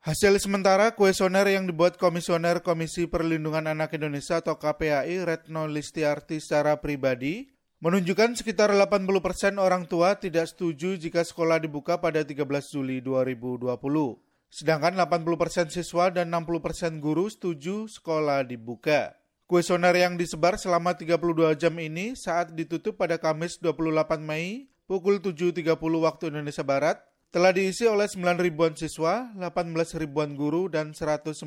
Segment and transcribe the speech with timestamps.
[0.00, 6.80] Hasil sementara kuesioner yang dibuat Komisioner Komisi Perlindungan Anak Indonesia atau KPAI Retno Listiarti secara
[6.80, 7.52] pribadi
[7.84, 13.76] menunjukkan sekitar 80 persen orang tua tidak setuju jika sekolah dibuka pada 13 Juli 2020.
[14.48, 19.12] Sedangkan 80 persen siswa dan 60 persen guru setuju sekolah dibuka.
[19.44, 25.76] Kuesioner yang disebar selama 32 jam ini saat ditutup pada Kamis 28 Mei pukul 7.30
[25.76, 31.46] waktu Indonesia Barat telah diisi oleh 9 ribuan siswa, 18 ribuan guru, dan 196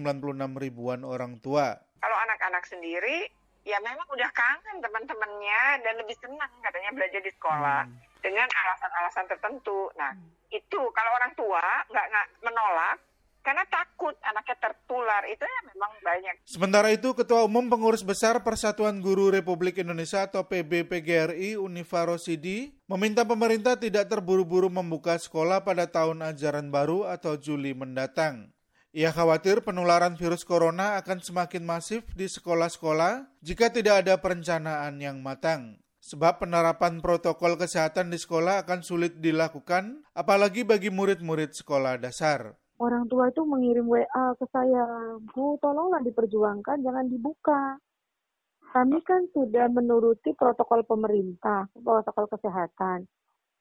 [0.56, 1.76] ribuan orang tua.
[2.00, 3.28] Kalau anak-anak sendiri,
[3.68, 8.00] ya memang udah kangen teman-temannya dan lebih senang katanya belajar di sekolah hmm.
[8.24, 9.92] dengan alasan-alasan tertentu.
[10.00, 10.56] Nah, hmm.
[10.56, 12.08] itu kalau orang tua nggak
[12.48, 12.98] menolak,
[13.44, 16.36] karena takut anaknya tertular itu ya memang banyak.
[16.48, 23.28] Sementara itu Ketua Umum Pengurus Besar Persatuan Guru Republik Indonesia atau PBPGRI Unifa Rosidi meminta
[23.28, 28.56] pemerintah tidak terburu-buru membuka sekolah pada tahun ajaran baru atau Juli mendatang.
[28.96, 35.20] Ia khawatir penularan virus corona akan semakin masif di sekolah-sekolah jika tidak ada perencanaan yang
[35.20, 35.84] matang.
[36.04, 43.06] Sebab penerapan protokol kesehatan di sekolah akan sulit dilakukan, apalagi bagi murid-murid sekolah dasar orang
[43.10, 47.78] tua itu mengirim WA ke saya, Bu, tolonglah diperjuangkan, jangan dibuka.
[48.74, 53.06] Kami kan sudah menuruti protokol pemerintah, protokol kesehatan.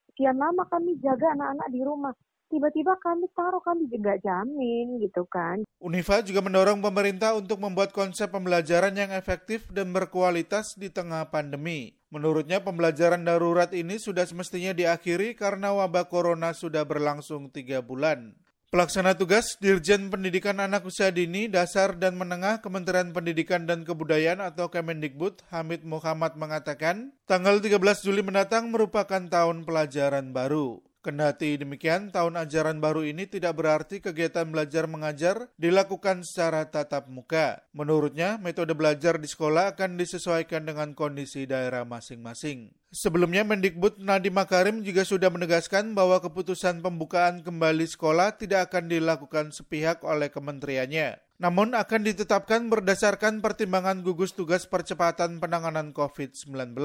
[0.09, 2.15] Sekian lama kami jaga anak-anak di rumah.
[2.53, 5.65] Tiba-tiba kami taruh, kami juga jamin gitu kan.
[5.81, 11.97] Unifa juga mendorong pemerintah untuk membuat konsep pembelajaran yang efektif dan berkualitas di tengah pandemi.
[12.13, 18.37] Menurutnya pembelajaran darurat ini sudah semestinya diakhiri karena wabah corona sudah berlangsung tiga bulan.
[18.73, 24.73] Pelaksana tugas Dirjen Pendidikan Anak Usia Dini, Dasar dan Menengah Kementerian Pendidikan dan Kebudayaan atau
[24.73, 30.81] Kemendikbud, Hamid Muhammad mengatakan, tanggal 13 Juli mendatang merupakan tahun pelajaran baru.
[31.05, 37.69] Kendati demikian, tahun ajaran baru ini tidak berarti kegiatan belajar mengajar dilakukan secara tatap muka.
[37.77, 42.73] Menurutnya, metode belajar di sekolah akan disesuaikan dengan kondisi daerah masing-masing.
[42.93, 49.49] Sebelumnya, Mendikbud Nadiem Makarim juga sudah menegaskan bahwa keputusan pembukaan kembali sekolah tidak akan dilakukan
[49.49, 51.17] sepihak oleh kementeriannya.
[51.41, 56.77] Namun akan ditetapkan berdasarkan pertimbangan gugus tugas percepatan penanganan COVID-19,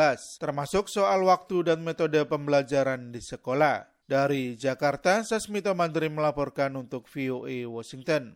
[0.41, 3.85] termasuk soal waktu dan metode pembelajaran di sekolah.
[4.07, 8.33] Dari Jakarta, Sasmito Mandri melaporkan untuk VOA Washington.